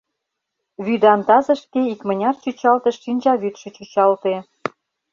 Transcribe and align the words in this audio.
Вӱдан 0.85 1.19
тазышке 1.27 1.81
икмыняр 1.93 2.35
чӱчалтыш 2.43 2.95
шинчавӱдшӧ 3.03 3.69
чӱчалте. 3.75 4.35